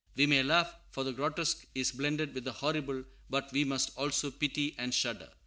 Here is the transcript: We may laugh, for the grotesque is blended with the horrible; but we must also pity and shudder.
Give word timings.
We 0.15 0.25
may 0.25 0.41
laugh, 0.41 0.73
for 0.89 1.03
the 1.03 1.13
grotesque 1.13 1.63
is 1.75 1.91
blended 1.91 2.33
with 2.33 2.43
the 2.45 2.51
horrible; 2.53 3.03
but 3.29 3.51
we 3.51 3.63
must 3.63 3.91
also 3.95 4.31
pity 4.31 4.73
and 4.79 4.91
shudder. 4.95 5.29